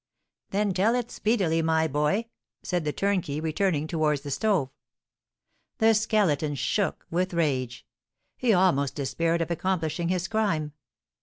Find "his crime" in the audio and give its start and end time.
10.09-10.73